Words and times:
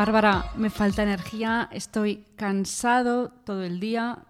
Bárbara, 0.00 0.46
me 0.56 0.70
falta 0.70 1.02
energía, 1.02 1.68
estoy 1.70 2.24
cansado 2.34 3.28
todo 3.44 3.62
el 3.64 3.80
día, 3.80 4.24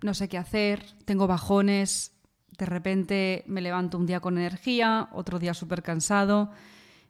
no 0.00 0.14
sé 0.14 0.28
qué 0.28 0.38
hacer, 0.38 0.86
tengo 1.04 1.26
bajones, 1.26 2.12
de 2.56 2.66
repente 2.66 3.42
me 3.48 3.62
levanto 3.62 3.98
un 3.98 4.06
día 4.06 4.20
con 4.20 4.38
energía, 4.38 5.08
otro 5.10 5.40
día 5.40 5.54
súper 5.54 5.82
cansado, 5.82 6.52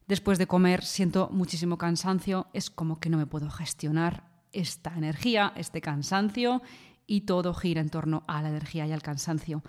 después 0.07 0.39
de 0.39 0.47
comer 0.47 0.85
siento 0.85 1.29
muchísimo 1.31 1.77
cansancio, 1.77 2.47
es 2.55 2.71
como 2.71 2.99
que 2.99 3.11
no 3.11 3.19
me 3.19 3.27
puedo 3.27 3.51
gestionar 3.51 4.25
esta 4.53 4.95
energía, 4.97 5.53
este 5.55 5.83
cansancio 5.83 6.63
y 7.07 7.27
todo 7.27 7.53
gira 7.53 7.83
en 7.83 7.91
torno 7.91 8.25
a 8.27 8.41
la 8.41 8.49
energía 8.49 8.87
y 8.87 8.93
al 8.93 9.03
cansancio. 9.03 9.63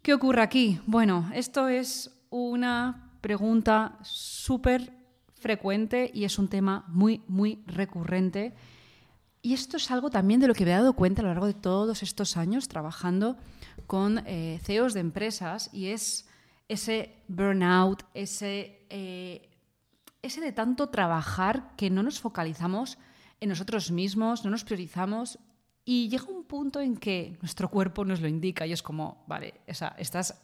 ¿Qué 0.00 0.14
ocurre 0.14 0.40
aquí? 0.40 0.80
Bueno, 0.86 1.30
esto 1.34 1.68
es 1.68 2.10
una 2.30 3.18
pregunta 3.20 3.98
súper 4.00 4.97
frecuente 5.38 6.10
y 6.12 6.24
es 6.24 6.38
un 6.38 6.48
tema 6.48 6.84
muy, 6.88 7.22
muy 7.28 7.62
recurrente. 7.66 8.54
Y 9.40 9.54
esto 9.54 9.76
es 9.76 9.90
algo 9.90 10.10
también 10.10 10.40
de 10.40 10.48
lo 10.48 10.54
que 10.54 10.64
me 10.64 10.72
he 10.72 10.74
dado 10.74 10.94
cuenta 10.94 11.22
a 11.22 11.24
lo 11.24 11.30
largo 11.30 11.46
de 11.46 11.54
todos 11.54 12.02
estos 12.02 12.36
años 12.36 12.68
trabajando 12.68 13.36
con 13.86 14.22
eh, 14.26 14.60
CEOs 14.64 14.94
de 14.94 15.00
empresas 15.00 15.70
y 15.72 15.86
es 15.86 16.28
ese 16.68 17.22
burnout, 17.28 18.02
ese, 18.14 18.84
eh, 18.90 19.48
ese 20.22 20.40
de 20.40 20.52
tanto 20.52 20.88
trabajar 20.88 21.74
que 21.76 21.88
no 21.88 22.02
nos 22.02 22.20
focalizamos 22.20 22.98
en 23.40 23.48
nosotros 23.48 23.90
mismos, 23.90 24.44
no 24.44 24.50
nos 24.50 24.64
priorizamos 24.64 25.38
y 25.84 26.08
llega 26.08 26.24
un 26.24 26.44
punto 26.44 26.80
en 26.80 26.96
que 26.96 27.38
nuestro 27.40 27.70
cuerpo 27.70 28.04
nos 28.04 28.20
lo 28.20 28.28
indica 28.28 28.66
y 28.66 28.72
es 28.72 28.82
como, 28.82 29.24
vale, 29.26 29.54
estás 29.66 30.42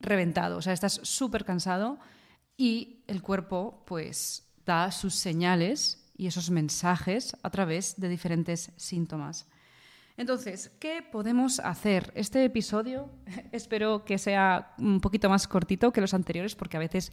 reventado, 0.00 0.56
o 0.56 0.62
sea, 0.62 0.72
estás 0.72 1.00
súper 1.04 1.44
cansado 1.44 1.98
y 2.58 3.04
el 3.06 3.22
cuerpo 3.22 3.82
pues 3.86 4.44
da 4.66 4.90
sus 4.90 5.14
señales 5.14 6.04
y 6.18 6.26
esos 6.26 6.50
mensajes 6.50 7.34
a 7.42 7.48
través 7.48 7.98
de 7.98 8.08
diferentes 8.08 8.72
síntomas. 8.76 9.46
Entonces, 10.18 10.72
¿qué 10.80 11.00
podemos 11.00 11.60
hacer? 11.60 12.12
Este 12.16 12.44
episodio 12.44 13.08
espero 13.52 14.04
que 14.04 14.18
sea 14.18 14.74
un 14.78 15.00
poquito 15.00 15.30
más 15.30 15.46
cortito 15.46 15.92
que 15.92 16.00
los 16.02 16.12
anteriores 16.12 16.56
porque 16.56 16.76
a 16.76 16.80
veces 16.80 17.12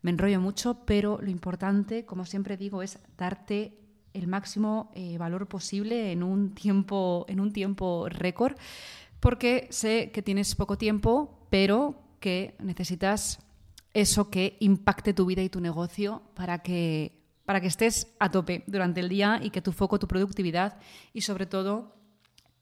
me 0.00 0.10
enrollo 0.10 0.40
mucho, 0.40 0.84
pero 0.86 1.18
lo 1.20 1.30
importante, 1.30 2.06
como 2.06 2.24
siempre 2.24 2.56
digo, 2.56 2.82
es 2.82 2.98
darte 3.18 3.78
el 4.14 4.26
máximo 4.26 4.90
eh, 4.94 5.18
valor 5.18 5.46
posible 5.46 6.12
en 6.12 6.22
un 6.22 6.54
tiempo, 6.54 7.26
en 7.28 7.40
un 7.40 7.52
tiempo 7.52 8.08
récord, 8.08 8.56
porque 9.20 9.66
sé 9.70 10.10
que 10.12 10.22
tienes 10.22 10.54
poco 10.54 10.78
tiempo, 10.78 11.46
pero 11.50 12.00
que 12.20 12.56
necesitas 12.60 13.40
eso 14.00 14.30
que 14.30 14.56
impacte 14.60 15.12
tu 15.12 15.26
vida 15.26 15.42
y 15.42 15.48
tu 15.48 15.60
negocio 15.60 16.22
para 16.34 16.60
que, 16.60 17.12
para 17.44 17.60
que 17.60 17.66
estés 17.66 18.14
a 18.18 18.30
tope 18.30 18.64
durante 18.66 19.00
el 19.00 19.08
día 19.08 19.40
y 19.42 19.50
que 19.50 19.62
tu 19.62 19.72
foco, 19.72 19.98
tu 19.98 20.06
productividad 20.06 20.78
y 21.12 21.22
sobre 21.22 21.46
todo 21.46 21.96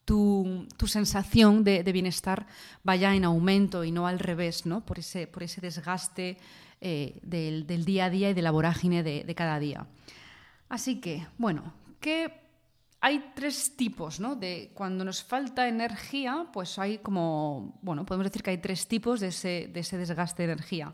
tu, 0.05 0.67
sensación 0.87 1.65
de, 1.65 1.83
bienestar 1.93 2.47
vaya 2.83 3.15
en 3.15 3.25
aumento 3.25 3.85
y 3.85 3.91
no 3.91 4.07
al 4.07 4.19
revés, 4.19 4.65
¿no? 4.65 4.85
por, 4.87 4.99
ese, 4.99 5.27
por 5.27 5.43
ese 5.43 5.61
desgaste 5.61 6.39
eh, 6.81 7.19
del, 7.23 7.67
día 7.85 8.07
a 8.07 8.11
día 8.11 8.31
y 8.31 8.35
de 8.35 8.43
la 8.43 8.51
vorágine 8.51 9.03
de, 9.03 9.25
de 9.25 9.35
cada 9.35 9.59
día. 9.59 9.87
Así 10.69 11.01
que, 11.01 11.27
bueno, 11.39 11.75
¿qué 12.01 12.47
hay 13.01 13.33
tres 13.35 13.77
tipos, 13.77 14.21
¿no? 14.21 14.35
De 14.37 14.73
cuando 14.75 15.05
nos 15.05 15.23
falta 15.23 15.69
energía, 15.69 16.47
pues 16.53 16.79
hay 16.79 16.99
como, 16.99 17.79
bueno, 17.83 18.05
podemos 18.05 18.25
decir 18.25 18.43
que 18.43 18.51
hay 18.51 18.59
tres 18.59 18.89
tipos 18.89 19.21
de 19.21 19.29
ese, 19.29 19.71
desgaste 19.73 20.47
de 20.47 20.53
energía. 20.53 20.93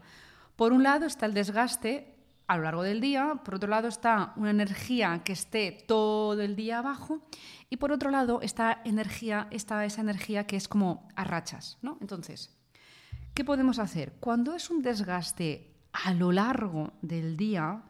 Por 0.63 0.73
un 0.73 0.85
lado 0.85 1.07
está 1.07 1.27
el 1.27 1.35
desgaste 1.35 2.15
a 2.47 2.57
lo 2.57 2.63
largo 2.63 2.84
del 2.84 3.00
día, 3.00 3.41
por 3.45 3.56
otro 3.56 3.69
lado 3.69 3.89
está 3.89 4.33
una 4.37 4.50
energía 4.50 5.23
que 5.25 5.33
esté 5.33 5.73
todo 5.89 6.41
el 6.41 6.55
día 6.55 6.78
abajo 6.78 7.19
y 7.69 7.78
por 7.78 7.91
otro 7.91 8.12
lado 8.12 8.41
está 8.43 8.81
energía, 8.84 9.49
está 9.51 9.84
esa 9.84 10.03
energía 10.03 10.47
que 10.47 10.55
es 10.55 10.69
como 10.69 11.09
a 11.17 11.25
rachas, 11.25 11.78
¿no? 11.83 11.99
Entonces, 12.01 12.56
¿qué 13.34 13.45
podemos 13.45 13.81
hacer? 13.81 14.12
Cuando 14.21 14.55
es 14.55 14.71
un 14.71 14.83
desgaste 14.83 15.75
a 15.93 16.15
lo 16.15 16.31
largo 16.31 16.93
del 17.03 17.37
día, 17.37 17.83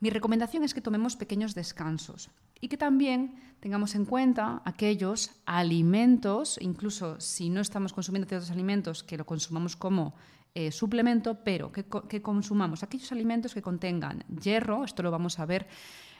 mi 0.00 0.08
recomendación 0.08 0.64
es 0.64 0.72
que 0.72 0.80
tomemos 0.80 1.14
pequeños 1.14 1.54
descansos 1.54 2.30
y 2.60 2.68
que 2.68 2.76
también 2.76 3.34
tengamos 3.60 3.94
en 3.94 4.04
cuenta 4.04 4.62
aquellos 4.64 5.30
alimentos, 5.46 6.58
incluso 6.60 7.20
si 7.20 7.50
no 7.50 7.60
estamos 7.60 7.92
consumiendo 7.92 8.28
ciertos 8.28 8.50
alimentos, 8.50 9.02
que 9.02 9.16
lo 9.16 9.26
consumamos 9.26 9.76
como 9.76 10.14
eh, 10.54 10.72
suplemento, 10.72 11.38
pero 11.44 11.70
que, 11.70 11.84
consumamos 12.22 12.82
aquellos 12.82 13.12
alimentos 13.12 13.54
que 13.54 13.62
contengan 13.62 14.24
hierro, 14.42 14.84
esto 14.84 15.02
lo 15.02 15.10
vamos 15.10 15.38
a 15.38 15.46
ver. 15.46 15.66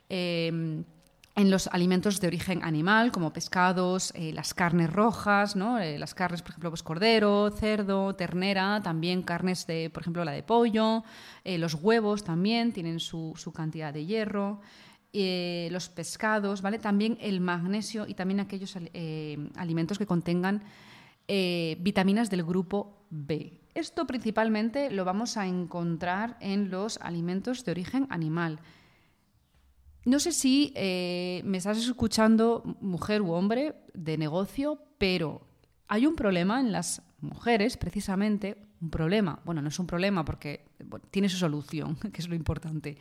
Eh, 0.09 0.85
en 1.37 1.51
los 1.53 1.69
alimentos 1.69 2.21
de 2.21 2.27
origen 2.27 2.65
animal, 2.65 3.13
como 3.13 3.33
pescados, 3.33 4.13
eh, 4.17 4.33
las 4.33 4.55
carnes 4.55 4.93
rojas, 4.93 5.55
¿no? 5.55 5.79
las 5.79 6.13
carnes, 6.13 6.43
por 6.43 6.51
ejemplo, 6.51 6.71
pues 6.71 6.83
cordero, 6.83 7.51
cerdo, 7.53 8.17
ternera, 8.17 8.81
también 8.83 9.23
carnes 9.23 9.65
de, 9.69 9.89
por 9.89 10.03
ejemplo, 10.03 10.25
la 10.25 10.33
de 10.33 10.43
pollo, 10.43 11.05
los 11.45 11.75
huevos 11.75 12.25
también 12.25 12.73
tienen 12.73 12.99
su 12.99 13.53
cantidad 13.55 13.95
de 13.95 14.05
hierro. 14.05 14.61
Eh, 15.15 15.69
los 15.73 15.89
pescados, 15.89 16.61
¿vale? 16.61 16.79
También 16.79 17.17
el 17.23 17.41
magnesio 17.41 18.07
y 18.07 18.13
también 18.13 18.41
aquellos 18.41 18.77
eh, 18.77 19.39
alimentos 19.57 19.99
que 19.99 20.05
contengan 20.05 20.63
eh, 21.27 21.79
vitaminas 21.81 22.29
del 22.29 22.45
grupo 22.45 23.07
B. 23.09 23.59
Esto 23.75 24.07
principalmente 24.07 24.91
lo 24.91 25.07
vamos 25.07 25.39
a 25.39 25.47
encontrar 25.47 26.37
en 26.41 26.71
los 26.71 26.99
alimentos 26.99 27.65
de 27.65 27.71
origen 27.71 28.07
animal. 28.11 28.61
No 30.05 30.21
sé 30.21 30.33
si 30.33 30.73
me 30.75 31.57
estás 31.57 31.79
escuchando, 31.79 32.63
mujer 32.81 33.23
u 33.23 33.33
hombre, 33.33 33.77
de 33.95 34.19
negocio, 34.19 34.79
pero 34.99 35.43
hay 35.87 36.07
un 36.07 36.17
problema 36.17 36.61
en 36.61 36.73
las 36.73 37.03
mujeres, 37.21 37.77
precisamente, 37.77 38.57
un 38.81 38.91
problema. 38.91 39.41
Bueno, 39.45 39.63
no 39.63 39.69
es 39.69 39.79
un 39.79 39.87
problema 39.87 40.25
porque 40.25 40.67
tiene 41.11 41.29
su 41.29 41.37
solución, 41.37 41.97
que 42.13 42.21
es 42.21 42.29
lo 42.29 42.35
importante. 42.35 42.99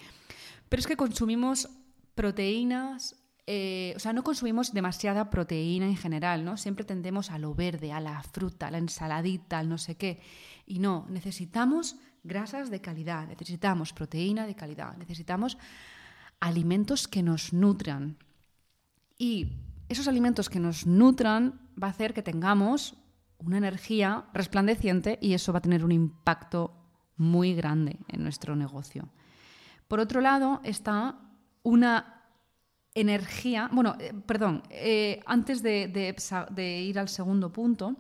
Pero 0.69 0.79
es 0.79 0.87
que 0.87 0.97
consumimos 0.97 1.69
proteínas, 2.17 3.15
eh, 3.45 3.93
o 3.95 3.99
sea, 3.99 4.11
no 4.11 4.25
consumimos 4.25 4.73
demasiada 4.73 5.29
proteína 5.29 5.85
en 5.85 5.95
general, 5.95 6.43
¿no? 6.43 6.57
Siempre 6.57 6.83
tendemos 6.83 7.31
a 7.31 7.37
lo 7.37 7.55
verde, 7.55 7.93
a 7.93 8.01
la 8.01 8.21
fruta, 8.23 8.67
a 8.67 8.71
la 8.71 8.79
ensaladita, 8.79 9.59
al 9.59 9.69
no 9.69 9.77
sé 9.77 9.95
qué. 9.95 10.19
Y 10.65 10.79
no, 10.79 11.05
necesitamos 11.09 11.95
grasas 12.25 12.69
de 12.69 12.81
calidad, 12.81 13.25
necesitamos 13.25 13.93
proteína 13.93 14.45
de 14.45 14.55
calidad, 14.55 14.97
necesitamos 14.97 15.57
alimentos 16.41 17.07
que 17.07 17.23
nos 17.23 17.53
nutran. 17.53 18.17
Y 19.17 19.53
esos 19.87 20.09
alimentos 20.09 20.49
que 20.49 20.59
nos 20.59 20.85
nutran 20.85 21.61
va 21.81 21.87
a 21.87 21.91
hacer 21.91 22.13
que 22.13 22.23
tengamos 22.23 22.95
una 23.37 23.59
energía 23.59 24.25
resplandeciente 24.33 25.19
y 25.21 25.33
eso 25.33 25.53
va 25.53 25.59
a 25.59 25.61
tener 25.61 25.85
un 25.85 25.93
impacto 25.93 26.73
muy 27.15 27.53
grande 27.53 27.99
en 28.09 28.23
nuestro 28.23 28.55
negocio. 28.55 29.07
Por 29.87 30.01
otro 30.01 30.19
lado 30.19 30.59
está 30.65 31.26
una 31.67 32.23
energía, 32.95 33.69
bueno, 33.73 33.97
eh, 33.99 34.13
perdón, 34.25 34.63
eh, 34.69 35.19
antes 35.25 35.61
de, 35.61 36.81
ir 36.81 36.97
al 36.97 37.09
segundo 37.09 37.51
punto, 37.51 37.97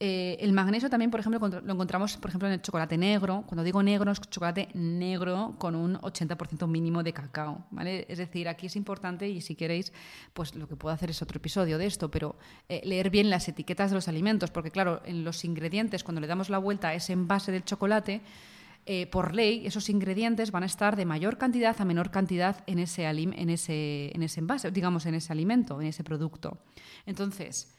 eh, 0.00 0.36
el 0.40 0.52
magnesio 0.52 0.90
también, 0.90 1.12
por 1.12 1.20
ejemplo, 1.20 1.60
lo 1.60 1.72
encontramos, 1.72 2.16
por 2.16 2.28
ejemplo, 2.30 2.48
en 2.48 2.54
el 2.54 2.60
chocolate 2.60 2.98
negro. 2.98 3.44
Cuando 3.46 3.62
digo 3.62 3.84
negro, 3.84 4.10
es 4.10 4.20
chocolate 4.20 4.68
negro 4.74 5.54
con 5.58 5.76
un 5.76 5.94
80% 5.94 6.66
mínimo 6.66 7.04
de 7.04 7.12
cacao, 7.12 7.64
¿vale? 7.70 8.04
Es 8.08 8.18
decir, 8.18 8.48
aquí 8.48 8.66
es 8.66 8.74
importante 8.74 9.28
y 9.28 9.40
si 9.40 9.54
queréis, 9.54 9.92
pues 10.32 10.56
lo 10.56 10.66
que 10.66 10.74
puedo 10.74 10.92
hacer 10.92 11.10
es 11.10 11.22
otro 11.22 11.38
episodio 11.38 11.78
de 11.78 11.86
esto, 11.86 12.10
pero 12.10 12.36
leer 12.68 13.10
bien 13.10 13.30
las 13.30 13.46
etiquetas 13.46 13.92
de 13.92 13.94
los 13.94 14.08
alimentos, 14.08 14.50
porque 14.50 14.72
claro, 14.72 15.00
en 15.04 15.22
los 15.22 15.44
ingredientes, 15.44 16.02
cuando 16.02 16.20
le 16.20 16.26
damos 16.26 16.50
la 16.50 16.58
vuelta 16.58 16.88
a 16.88 16.94
ese 16.94 17.12
envase 17.12 17.52
del 17.52 17.64
chocolate, 17.64 18.20
eh, 18.86 19.06
por 19.06 19.34
ley, 19.34 19.66
esos 19.66 19.88
ingredientes 19.88 20.50
van 20.50 20.62
a 20.62 20.66
estar 20.66 20.94
de 20.94 21.06
mayor 21.06 21.38
cantidad 21.38 21.74
a 21.80 21.84
menor 21.84 22.10
cantidad 22.10 22.62
en 22.66 22.78
ese, 22.78 23.06
en 23.06 23.50
ese, 23.50 24.12
en 24.14 24.22
ese 24.22 24.40
envase, 24.40 24.70
digamos, 24.70 25.06
en 25.06 25.14
ese 25.14 25.32
alimento, 25.32 25.80
en 25.80 25.86
ese 25.86 26.04
producto. 26.04 26.58
Entonces, 27.06 27.74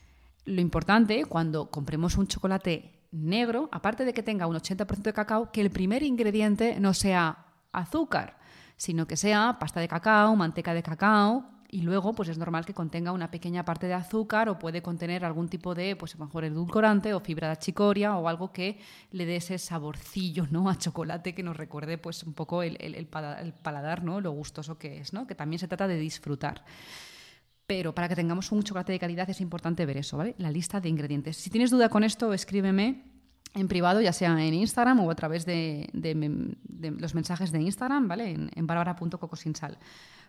lo 0.45 0.61
importante 0.61 1.25
cuando 1.25 1.69
compremos 1.69 2.17
un 2.17 2.27
chocolate 2.27 2.91
negro, 3.11 3.69
aparte 3.71 4.03
de 4.03 4.13
que 4.13 4.23
tenga 4.23 4.47
un 4.47 4.55
80% 4.55 5.01
de 5.01 5.13
cacao, 5.13 5.51
que 5.51 5.61
el 5.61 5.69
primer 5.69 6.03
ingrediente 6.03 6.79
no 6.79 6.93
sea 6.93 7.45
azúcar, 7.71 8.37
sino 8.75 9.07
que 9.07 9.15
sea 9.15 9.57
pasta 9.59 9.79
de 9.79 9.87
cacao, 9.87 10.35
manteca 10.35 10.73
de 10.73 10.83
cacao, 10.83 11.54
y 11.75 11.81
luego 11.81 12.13
pues 12.13 12.29
es 12.29 12.37
normal 12.37 12.65
que 12.65 12.73
contenga 12.73 13.11
una 13.11 13.29
pequeña 13.29 13.65
parte 13.65 13.85
de 13.85 13.93
azúcar 13.93 14.47
o 14.47 14.57
puede 14.57 14.81
contener 14.81 15.25
algún 15.25 15.49
tipo 15.49 15.75
de, 15.75 15.97
pues 15.97 16.17
mejor 16.17 16.45
edulcorante 16.45 17.13
o 17.13 17.19
fibra 17.19 17.47
de 17.47 17.53
achicoria 17.53 18.15
o 18.15 18.29
algo 18.29 18.53
que 18.53 18.79
le 19.11 19.25
dé 19.25 19.35
ese 19.35 19.57
saborcillo 19.57 20.47
¿no? 20.51 20.69
a 20.69 20.77
chocolate 20.77 21.35
que 21.35 21.43
nos 21.43 21.57
recuerde 21.57 21.97
pues 21.97 22.23
un 22.23 22.33
poco 22.33 22.63
el, 22.63 22.77
el, 22.79 23.05
paladar, 23.07 24.05
¿no? 24.05 24.21
lo 24.21 24.31
gustoso 24.31 24.77
que 24.77 25.01
es, 25.01 25.11
¿no? 25.11 25.27
que 25.27 25.35
también 25.35 25.59
se 25.59 25.67
trata 25.67 25.85
de 25.85 25.97
disfrutar. 25.97 26.63
Pero 27.67 27.93
para 27.93 28.07
que 28.07 28.15
tengamos 28.15 28.53
un 28.53 28.63
chocolate 28.63 28.93
de 28.93 28.99
calidad 28.99 29.29
es 29.29 29.41
importante 29.41 29.85
ver 29.85 29.97
eso, 29.97 30.15
¿vale? 30.15 30.35
La 30.37 30.51
lista 30.51 30.79
de 30.79 30.87
ingredientes. 30.87 31.35
Si 31.35 31.49
tienes 31.49 31.71
duda 31.71 31.89
con 31.89 32.05
esto, 32.05 32.31
escríbeme 32.31 33.03
en 33.53 33.67
privado, 33.67 33.99
ya 33.99 34.13
sea 34.13 34.31
en 34.31 34.53
Instagram 34.53 35.01
o 35.01 35.11
a 35.11 35.15
través 35.15 35.45
de, 35.45 35.89
los 36.99 37.15
mensajes 37.15 37.51
de 37.51 37.59
Instagram, 37.59 38.07
¿vale? 38.07 38.31
En, 38.31 38.49
en 38.55 38.65
barbara.cocosinsal 38.65 39.77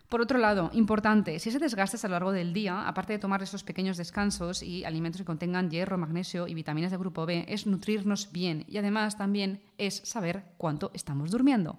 Por 0.09 0.21
otro 0.21 0.39
lado, 0.39 0.69
importante, 0.73 1.37
si 1.39 1.49
ese 1.49 1.59
desgastes 1.59 2.05
a 2.05 2.07
lo 2.07 2.13
largo 2.13 2.31
del 2.31 2.53
día, 2.53 2.87
aparte 2.87 3.11
de 3.11 3.19
tomar 3.19 3.43
esos 3.43 3.63
pequeños 3.63 3.97
descansos 3.97 4.63
y 4.63 4.85
alimentos 4.85 5.19
que 5.19 5.25
contengan 5.25 5.69
hierro, 5.69 5.97
magnesio 5.97 6.47
y 6.47 6.53
vitaminas 6.53 6.91
de 6.91 6.97
grupo 6.97 7.25
B, 7.25 7.43
es 7.49 7.67
nutrirnos 7.67 8.31
bien 8.31 8.63
y 8.69 8.77
además 8.77 9.17
también 9.17 9.61
es 9.77 9.95
saber 10.05 10.53
cuánto 10.57 10.91
estamos 10.93 11.31
durmiendo. 11.31 11.77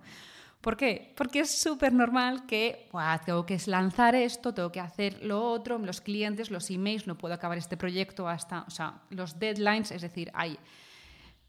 ¿Por 0.60 0.76
qué? 0.76 1.14
Porque 1.16 1.40
es 1.40 1.62
súper 1.62 1.94
normal 1.94 2.44
que 2.44 2.90
tengo 3.24 3.46
que 3.46 3.58
lanzar 3.66 4.14
esto, 4.14 4.52
tengo 4.52 4.72
que 4.72 4.80
hacer 4.80 5.22
lo 5.22 5.42
otro, 5.50 5.78
los 5.78 6.02
clientes, 6.02 6.50
los 6.50 6.68
emails, 6.68 7.06
no 7.06 7.16
puedo 7.16 7.32
acabar 7.32 7.56
este 7.56 7.78
proyecto 7.78 8.28
hasta, 8.28 8.64
o 8.66 8.70
sea, 8.70 9.02
los 9.08 9.38
deadlines, 9.38 9.90
es 9.90 10.02
decir, 10.02 10.30
hay 10.34 10.58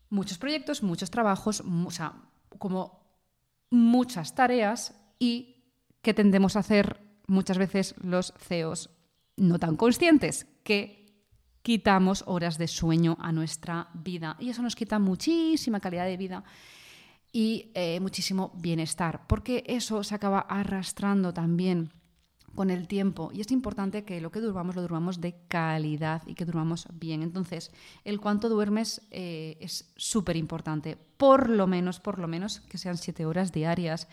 muchos 0.09 0.37
proyectos, 0.37 0.81
muchos 0.81 1.11
trabajos, 1.11 1.61
o 1.61 1.91
sea, 1.91 2.13
como 2.57 3.03
muchas 3.69 4.33
tareas 4.33 4.95
y 5.17 5.58
que 6.01 6.13
tendemos 6.13 6.55
a 6.55 6.59
hacer 6.59 7.01
muchas 7.27 7.57
veces 7.57 7.95
los 8.01 8.33
CEOs 8.37 8.89
no 9.37 9.59
tan 9.59 9.75
conscientes, 9.75 10.47
que 10.63 10.99
quitamos 11.61 12.23
horas 12.27 12.57
de 12.57 12.67
sueño 12.67 13.17
a 13.19 13.31
nuestra 13.31 13.89
vida 13.93 14.35
y 14.39 14.49
eso 14.49 14.61
nos 14.61 14.75
quita 14.75 14.99
muchísima 14.99 15.79
calidad 15.79 16.05
de 16.05 16.17
vida 16.17 16.43
y 17.31 17.71
eh, 17.75 17.99
muchísimo 17.99 18.51
bienestar, 18.55 19.27
porque 19.27 19.63
eso 19.67 20.03
se 20.03 20.15
acaba 20.15 20.39
arrastrando 20.39 21.33
también 21.33 21.91
con 22.55 22.71
el 22.71 22.87
tiempo 22.87 23.29
y 23.31 23.41
es 23.41 23.51
importante 23.51 24.03
que 24.03 24.19
lo 24.19 24.31
que 24.31 24.39
durmamos 24.39 24.75
lo 24.75 24.81
durmamos 24.81 25.21
de 25.21 25.35
calidad 25.47 26.23
y 26.25 26.33
que 26.33 26.45
durmamos 26.45 26.87
bien. 26.93 27.21
Entonces, 27.21 27.71
el 28.03 28.19
cuánto 28.19 28.49
duermes 28.49 29.01
eh, 29.11 29.57
es 29.59 29.93
súper 29.95 30.35
importante, 30.35 30.97
por 31.17 31.49
lo 31.49 31.67
menos, 31.67 31.99
por 31.99 32.19
lo 32.19 32.27
menos 32.27 32.61
que 32.61 32.77
sean 32.77 32.97
siete 32.97 33.25
horas 33.25 33.51
diarias. 33.51 34.07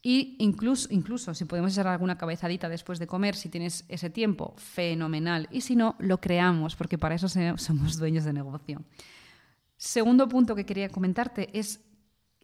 Y 0.00 0.36
incluso, 0.38 0.88
incluso 0.90 1.34
si 1.34 1.44
podemos 1.44 1.72
echar 1.72 1.88
alguna 1.88 2.16
cabezadita 2.16 2.68
después 2.68 2.98
de 2.98 3.06
comer, 3.06 3.34
si 3.34 3.48
tienes 3.48 3.84
ese 3.88 4.10
tiempo, 4.10 4.54
fenomenal. 4.56 5.48
Y 5.50 5.62
si 5.62 5.74
no, 5.74 5.96
lo 5.98 6.20
creamos, 6.20 6.76
porque 6.76 6.98
para 6.98 7.16
eso 7.16 7.28
somos 7.28 7.98
dueños 7.98 8.24
de 8.24 8.32
negocio. 8.32 8.82
Segundo 9.76 10.28
punto 10.28 10.54
que 10.54 10.66
quería 10.66 10.88
comentarte 10.88 11.50
es 11.58 11.80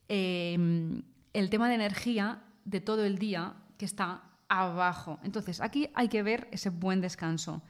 em, 0.08 1.02
el 1.32 1.50
tema 1.50 1.68
de 1.68 1.74
energía 1.74 2.42
de 2.64 2.80
todo 2.80 3.04
el 3.04 3.18
día 3.18 3.54
que 3.78 3.84
está 3.84 4.22
abajo. 4.48 5.18
Entonces, 5.22 5.60
aquí 5.60 5.88
hay 5.94 6.08
que 6.08 6.22
ver 6.22 6.48
ese 6.50 6.70
buen 6.70 7.00
descanso. 7.00 7.62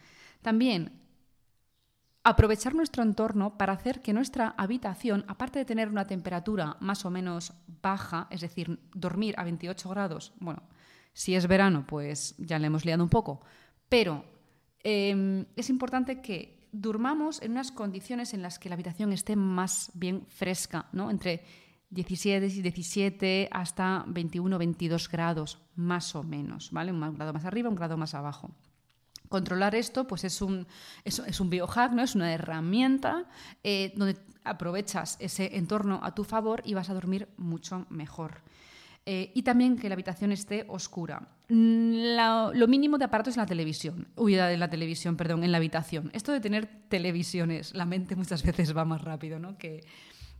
También 0.42 0.92
aprovechar 2.25 2.75
nuestro 2.75 3.03
entorno 3.03 3.59
para 3.59 3.75
hacer 3.75 4.00
que 4.00 4.15
nuestra 4.15 4.55
habitación, 4.56 5.25
aparte 5.29 5.59
de 5.59 5.67
tener 5.67 5.88
una 5.88 6.06
temperatura 6.06 6.76
más 6.81 7.05
o 7.05 7.11
menos 7.11 7.53
baja, 7.82 8.26
es 8.31 8.41
decir, 8.41 8.81
dormir 8.94 9.35
a 9.37 9.44
28 9.44 9.88
grados, 9.91 10.32
bueno, 10.41 10.62
si 11.12 11.35
es 11.35 11.47
verano, 11.47 11.85
pues 11.87 12.35
ya 12.38 12.59
le 12.59 12.67
hemos 12.67 12.87
liado 12.87 13.05
un 13.05 13.11
poco, 13.11 13.43
pero 13.88 14.25
em, 14.82 15.44
es 15.55 15.69
importante 15.69 16.23
que 16.23 16.69
durmamos 16.73 17.41
en 17.43 17.53
unas 17.53 17.71
condiciones 17.71 18.32
en 18.35 18.43
las 18.43 18.59
que 18.59 18.71
la 18.71 18.75
habitación 18.75 19.12
esté 19.12 19.37
más 19.37 19.93
bien 19.94 20.26
fresca, 20.26 20.88
¿no? 20.93 21.11
Entre 21.11 21.44
17 21.91 22.47
y 22.47 22.62
17 22.62 23.49
hasta 23.53 24.05
21, 24.09 24.59
22 24.59 25.09
grados, 25.09 25.61
más 25.76 26.17
o 26.17 26.25
menos, 26.25 26.73
¿vale? 26.73 26.91
Un 26.91 27.15
grado 27.15 27.32
más 27.32 27.44
arriba, 27.44 27.69
un 27.69 27.76
grado 27.76 27.97
más 27.97 28.15
abajo. 28.15 28.50
Controlar 29.34 29.75
esto 29.75 30.06
pues 30.06 30.22
es 30.22 30.40
un, 30.42 30.64
es, 31.04 31.40
un 31.40 31.50
biohack, 31.50 31.90
¿no? 31.90 32.04
es 32.04 32.14
una 32.14 32.32
herramienta 32.32 33.25
eh, 33.64 33.92
donde 33.96 34.16
aprovechas 34.44 35.16
ese 35.19 35.56
entorno 35.56 35.98
a 36.04 36.14
tu 36.14 36.22
favor 36.22 36.62
y 36.64 36.75
vas 36.75 36.88
a 36.88 36.94
dormir 36.94 37.26
mucho 37.36 37.84
mejor. 37.90 38.42
Eh, 39.04 39.32
y 39.34 39.42
también 39.42 39.76
que 39.76 39.88
la 39.88 39.94
habitación 39.94 40.31
esté 40.31 40.66
oscura. 40.69 41.26
Mm, 41.48 42.14
lo 42.54 42.69
mínimo 42.69 42.96
de 42.96 43.06
aparatos 43.06 43.34
en 43.36 43.40
la 43.40 43.46
televisión, 43.46 44.06
uy, 44.14 44.36
de 44.36 44.56
la 44.56 44.70
televisión, 44.70 45.16
perdón, 45.16 45.42
en 45.42 45.50
la 45.50 45.58
habitación. 45.58 46.10
Esto 46.14 46.30
de 46.30 46.38
tener 46.38 46.69
televisiones, 46.88 47.75
la 47.75 47.87
mente 47.87 48.14
muchas 48.14 48.44
veces 48.44 48.76
va 48.76 48.84
más 48.84 49.02
rápido 49.02 49.40
¿no? 49.40 49.58
que, 49.58 49.84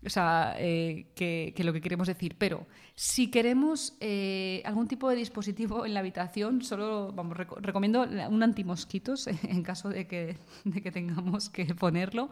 o 0.05 0.11
sea, 0.11 0.55
eh, 0.59 1.07
que, 1.15 1.55
lo 1.59 1.73
que 1.73 1.81
queremos 1.81 2.09
decir. 2.09 2.37
Pero 2.39 2.67
si 2.95 3.31
queremos 3.31 3.97
eh, 4.01 4.63
algún 4.65 4.89
tipo 4.89 5.09
de 5.09 5.17
dispositivo 5.17 5.87
en 5.87 5.95
la 5.95 6.01
habitación, 6.01 6.63
solo 6.63 7.13
vamos, 7.13 7.37
recomiendo 7.37 8.03
un 8.03 8.43
antimosquitos 8.43 9.27
en 9.43 9.63
caso 9.63 9.89
de 9.89 10.07
que, 10.07 10.37
de 10.65 10.83
que 10.83 10.93
tengamos 10.93 11.51
que 11.51 11.75
ponerlo. 11.75 12.31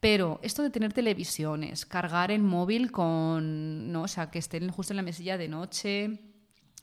Pero 0.00 0.38
esto 0.42 0.62
de 0.62 0.70
tener 0.70 0.92
televisiones, 0.92 1.86
cargar 1.86 2.30
el 2.30 2.42
móvil 2.42 2.92
con, 2.92 3.90
¿no? 3.90 4.02
o 4.02 4.08
sea, 4.08 4.30
que 4.30 4.38
estén 4.38 4.68
justo 4.70 4.92
en 4.92 4.98
la 4.98 5.02
mesilla 5.02 5.38
de 5.38 5.48
noche 5.48 6.20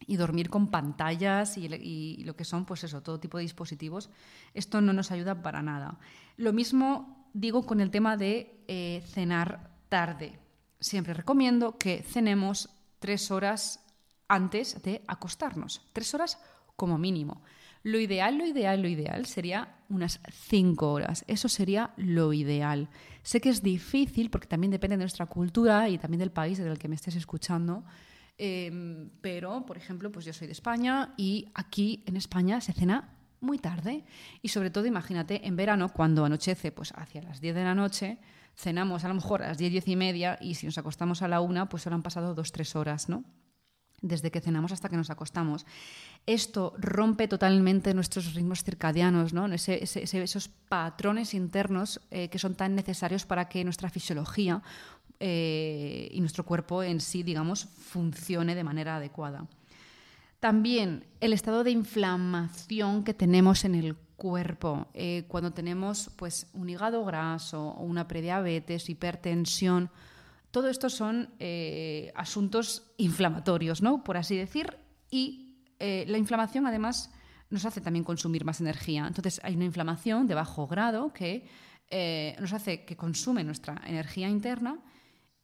y 0.07 0.15
dormir 0.15 0.50
con 0.50 0.71
pantallas 0.71 1.57
y, 1.57 2.24
lo 2.24 2.35
que 2.35 2.45
son, 2.45 2.65
pues 2.65 2.83
eso, 2.83 3.03
todo 3.03 3.19
tipo 3.19 3.38
de 3.38 3.44
dispositivos, 3.44 4.09
esto 4.53 4.81
no 4.81 4.94
nos 4.94 5.12
ayuda 5.12 5.44
para 5.44 5.62
nada. 5.62 6.00
Lo 6.38 6.53
mismo 6.53 7.29
digo 7.33 7.65
con 7.65 7.79
el 7.79 7.91
tema 7.91 8.17
de 8.17 8.63
eh, 8.67 9.03
cenar 9.06 9.70
tarde. 9.91 10.39
Siempre 10.79 11.13
recomiendo 11.13 11.77
que 11.77 12.01
cenemos 12.01 12.69
tres 12.99 13.29
horas 13.29 13.83
antes 14.29 14.81
de 14.81 15.03
acostarnos, 15.05 15.81
tres 15.91 16.13
horas 16.13 16.39
como 16.77 16.97
mínimo. 16.97 17.43
Lo 17.83 17.99
ideal, 17.99 18.38
lo 18.38 18.45
ideal, 18.45 18.81
lo 18.81 18.88
ideal 18.88 19.25
sería 19.25 19.75
unas 19.89 20.21
cinco 20.31 20.93
horas. 20.93 21.25
Eso 21.27 21.49
sería 21.49 21.91
lo 21.97 22.31
ideal. 22.31 22.88
Sé 23.21 23.41
que 23.41 23.49
es 23.49 23.61
difícil 23.61 24.29
porque 24.29 24.47
también 24.47 24.71
depende 24.71 24.95
de 24.95 25.03
nuestra 25.03 25.25
cultura 25.25 25.89
y 25.89 25.97
también 25.97 26.19
del 26.19 26.31
país 26.31 26.57
del 26.57 26.79
que 26.79 26.88
me 26.88 26.95
estés 26.95 27.17
escuchando. 27.17 27.83
Em, 28.38 29.09
pero, 29.19 29.65
por 29.65 29.77
ejemplo, 29.77 30.09
pues 30.09 30.23
yo 30.23 30.31
soy 30.31 30.47
de 30.47 30.53
España 30.53 31.13
y 31.17 31.49
aquí 31.53 32.01
en 32.05 32.15
España 32.15 32.61
se 32.61 32.71
cena 32.71 33.09
muy 33.41 33.57
tarde. 33.57 34.05
Y 34.41 34.49
sobre 34.49 34.69
todo, 34.69 34.85
imagínate, 34.85 35.45
en 35.45 35.55
verano, 35.55 35.89
cuando 35.89 36.23
anochece, 36.23 36.71
pues 36.71 36.93
hacia 36.95 37.21
las 37.21 37.41
10 37.41 37.55
de 37.55 37.63
la 37.63 37.75
noche, 37.75 38.19
cenamos 38.55 39.03
a 39.03 39.07
lo 39.07 39.15
mejor 39.15 39.41
a 39.43 39.49
las 39.49 39.57
10, 39.57 39.71
10 39.71 39.88
y 39.89 39.95
media 39.95 40.38
y 40.39 40.55
si 40.55 40.65
nos 40.65 40.77
acostamos 40.77 41.21
a 41.21 41.27
la 41.27 41.41
una, 41.41 41.67
pues 41.67 41.83
solo 41.83 41.95
han 41.95 42.03
pasado 42.03 42.33
dos, 42.33 42.51
tres 42.51 42.75
horas, 42.75 43.09
¿no? 43.09 43.23
Desde 44.01 44.31
que 44.31 44.41
cenamos 44.41 44.71
hasta 44.71 44.89
que 44.89 44.97
nos 44.97 45.11
acostamos. 45.11 45.65
Esto 46.25 46.73
rompe 46.77 47.27
totalmente 47.27 47.93
nuestros 47.93 48.33
ritmos 48.33 48.63
circadianos, 48.63 49.31
¿no? 49.33 49.45
esos 49.47 50.47
patrones 50.47 51.33
internos 51.35 52.01
eh, 52.09 52.29
que 52.29 52.39
son 52.39 52.55
tan 52.55 52.75
necesarios 52.75 53.25
para 53.25 53.47
que 53.47 53.63
nuestra 53.63 53.89
fisiología 53.89 54.63
eh, 55.19 56.10
y 56.12 56.19
nuestro 56.19 56.45
cuerpo 56.45 56.81
en 56.81 57.00
sí, 57.00 57.21
digamos, 57.21 57.65
funcione 57.65 58.55
de 58.55 58.63
manera 58.63 58.95
adecuada. 58.95 59.48
También 60.41 61.05
el 61.19 61.33
estado 61.33 61.63
de 61.63 61.69
inflamación 61.69 63.03
que 63.03 63.13
tenemos 63.13 63.63
en 63.63 63.75
el 63.75 63.95
cuerpo. 64.15 64.88
Eh, 64.95 65.25
cuando 65.27 65.53
tenemos 65.53 66.10
pues, 66.15 66.48
un 66.53 66.67
hígado 66.67 67.05
graso 67.05 67.75
una 67.75 68.07
prediabetes, 68.07 68.89
hipertensión, 68.89 69.91
todo 70.50 70.67
esto 70.67 70.89
son 70.89 71.29
eh, 71.38 72.12
asuntos 72.15 72.91
inflamatorios, 72.98 73.83
¿no? 73.83 74.03
por 74.03 74.17
así 74.17 74.36
decir, 74.36 74.79
y 75.12 75.60
eh, 75.77 76.05
la 76.07 76.17
inflamación 76.17 76.65
además 76.65 77.12
nos 77.51 77.63
hace 77.65 77.79
también 77.79 78.03
consumir 78.03 78.43
más 78.43 78.62
energía. 78.62 79.05
Entonces 79.05 79.39
hay 79.43 79.55
una 79.55 79.65
inflamación 79.65 80.25
de 80.25 80.33
bajo 80.33 80.65
grado 80.65 81.13
que 81.13 81.48
nos 82.39 82.53
hace 82.53 82.83
que 82.86 82.95
consume 82.95 83.43
nuestra 83.43 83.79
energía 83.86 84.27
interna 84.27 84.79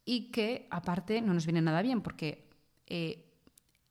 y 0.04 0.32
que 0.32 0.66
aparte 0.70 1.20
no 1.20 1.34
nos 1.34 1.46
viene 1.46 1.62
nada 1.62 1.82
bien 1.82 2.00
porque 2.00 2.48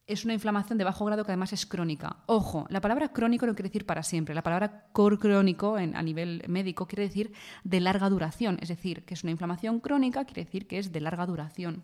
es 0.07 0.23
una 0.23 0.33
inflamación 0.33 0.77
de 0.77 0.85
bajo 0.85 1.03
grado 1.05 1.25
que 1.25 1.31
además 1.31 1.51
es 1.51 1.65
crónica. 1.65 2.17
Ojo, 2.27 2.65
la 2.69 2.79
palabra 2.79 3.09
crónico 3.09 3.45
no 3.45 3.53
quiere 3.53 3.67
decir 3.67 3.85
para 3.85 4.03
siempre. 4.03 4.33
La 4.33 4.41
palabra 4.41 4.87
crónico 4.93 5.77
en, 5.77 5.95
a 5.97 6.01
nivel 6.01 6.43
médico 6.47 6.87
quiere 6.87 7.03
decir 7.03 7.33
de 7.65 7.81
larga 7.81 8.09
duración. 8.09 8.57
Es 8.61 8.69
decir, 8.69 9.03
que 9.03 9.13
es 9.13 9.23
una 9.23 9.31
inflamación 9.31 9.81
crónica, 9.81 10.23
quiere 10.23 10.45
decir 10.45 10.65
que 10.65 10.79
es 10.79 10.93
de 10.93 11.01
larga 11.01 11.25
duración. 11.25 11.83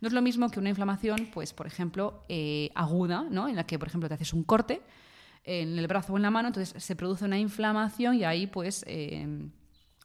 No 0.00 0.08
es 0.08 0.12
lo 0.12 0.20
mismo 0.20 0.50
que 0.50 0.58
una 0.58 0.70
inflamación, 0.70 1.28
pues, 1.32 1.52
por 1.52 1.68
ejemplo, 1.68 2.24
eh, 2.28 2.70
aguda, 2.74 3.24
¿no? 3.30 3.48
en 3.48 3.54
la 3.54 3.64
que, 3.64 3.78
por 3.78 3.86
ejemplo, 3.86 4.08
te 4.08 4.14
haces 4.14 4.32
un 4.32 4.42
corte 4.42 4.82
en 5.44 5.78
el 5.78 5.86
brazo 5.86 6.12
o 6.12 6.16
en 6.16 6.22
la 6.22 6.30
mano, 6.30 6.48
entonces 6.48 6.82
se 6.82 6.96
produce 6.96 7.24
una 7.24 7.38
inflamación 7.38 8.16
y 8.16 8.24
ahí, 8.24 8.46
pues, 8.46 8.84
eh, 8.88 9.48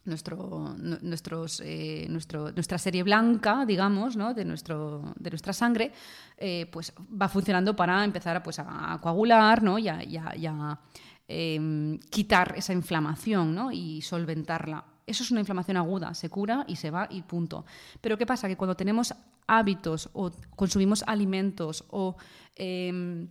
nuestro, 0.06 0.74
nuestros, 0.78 1.60
eh, 1.64 2.06
nuestro, 2.08 2.52
nuestra 2.52 2.78
serie 2.78 3.02
blanca, 3.02 3.64
digamos, 3.66 4.16
¿no? 4.16 4.34
de, 4.34 4.44
nuestro, 4.44 5.14
de 5.16 5.30
nuestra 5.30 5.52
sangre, 5.52 5.92
eh, 6.36 6.66
pues 6.70 6.92
va 7.20 7.28
funcionando 7.28 7.74
para 7.74 8.04
empezar 8.04 8.42
pues, 8.42 8.58
a 8.58 8.98
coagular 9.02 9.62
¿no? 9.62 9.78
y 9.78 9.88
a, 9.88 10.80
em, 11.28 11.98
quitar 12.10 12.54
esa 12.56 12.72
inflamación 12.72 13.54
¿no? 13.54 13.72
y 13.72 14.00
solventarla. 14.02 14.84
Eso 15.06 15.22
es 15.22 15.30
una 15.30 15.40
inflamación 15.40 15.76
aguda, 15.76 16.14
se 16.14 16.28
cura 16.28 16.64
y 16.66 16.76
se 16.76 16.90
va 16.90 17.06
y 17.10 17.22
punto. 17.22 17.64
Pero 18.00 18.18
¿qué 18.18 18.26
pasa? 18.26 18.48
Que 18.48 18.56
cuando 18.56 18.76
tenemos 18.76 19.14
hábitos 19.46 20.10
o 20.12 20.30
consumimos 20.56 21.04
alimentos 21.06 21.84
o 21.90 22.16
em, 22.56 23.28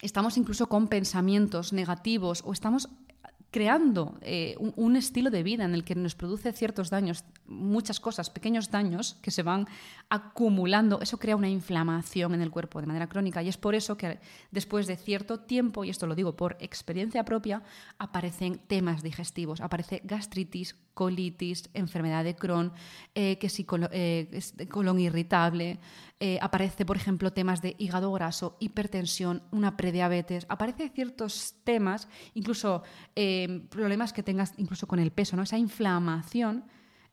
estamos 0.00 0.36
incluso 0.38 0.68
con 0.68 0.88
pensamientos 0.88 1.72
negativos 1.72 2.42
o 2.46 2.52
estamos 2.52 2.88
creando 3.50 4.16
eh, 4.20 4.54
un, 4.58 4.96
estilo 4.96 5.30
de 5.30 5.42
vida 5.42 5.64
en 5.64 5.74
el 5.74 5.84
que 5.84 5.94
nos 5.94 6.14
produce 6.14 6.52
ciertos 6.52 6.88
daños, 6.88 7.24
muchas 7.46 7.98
cosas, 7.98 8.30
pequeños 8.30 8.70
daños 8.70 9.16
que 9.22 9.30
se 9.30 9.42
van 9.42 9.66
acumulando, 10.08 11.00
eso 11.00 11.18
crea 11.18 11.36
una 11.36 11.48
inflamación 11.48 12.34
en 12.34 12.42
el 12.42 12.50
cuerpo 12.50 12.80
de 12.80 12.86
manera 12.86 13.08
crónica 13.08 13.42
y 13.42 13.48
es 13.48 13.56
por 13.56 13.74
eso 13.74 13.96
que 13.96 14.20
después 14.50 14.86
de 14.86 14.96
cierto 14.96 15.40
tiempo, 15.40 15.84
y 15.84 15.90
esto 15.90 16.06
lo 16.06 16.14
digo 16.14 16.36
por 16.36 16.56
experiencia 16.60 17.24
propia, 17.24 17.62
aparecen 17.98 18.58
temas 18.58 19.02
digestivos, 19.02 19.60
aparece 19.60 20.00
gastritis, 20.04 20.76
colitis, 21.00 21.70
enfermedad 21.72 22.24
de 22.24 22.36
Crohn, 22.36 22.72
eh, 23.14 23.38
que 23.38 23.48
si 23.48 23.64
eh, 23.92 24.28
colon 24.68 25.00
irritable, 25.00 25.80
aparece, 26.42 26.84
por 26.84 26.98
ejemplo, 26.98 27.32
temas 27.32 27.62
de 27.62 27.74
hígado 27.78 28.12
graso, 28.12 28.58
hipertensión, 28.60 29.42
una 29.52 29.78
prediabetes, 29.78 30.44
aparece 30.50 30.90
ciertos 30.90 31.54
temas, 31.64 32.08
incluso 32.34 32.82
Em, 33.22 33.66
problemas 33.68 34.12
que 34.12 34.22
tengas 34.22 34.54
incluso 34.56 34.86
con 34.86 34.98
el 34.98 35.10
peso, 35.10 35.36
¿no? 35.36 35.42
esa 35.42 35.58
inflamación 35.58 36.64